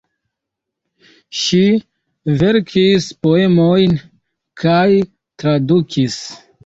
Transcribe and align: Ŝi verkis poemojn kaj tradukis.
Ŝi 1.41 1.59
verkis 2.41 3.09
poemojn 3.27 3.95
kaj 4.63 4.87
tradukis. 5.45 6.19